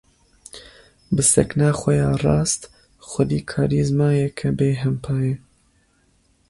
Bi 1.13 1.23
sekna 1.31 1.69
xwe 1.79 1.93
ya 1.99 2.09
rast, 2.23 2.61
xwedî 3.09 3.39
karîzmayeke 3.49 4.49
bêhempa 4.57 5.15
ye. 5.25 5.35